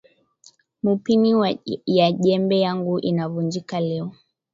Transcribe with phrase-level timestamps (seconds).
[0.83, 1.33] Mupini
[1.85, 4.11] ya jembe yangu ina vunjika leo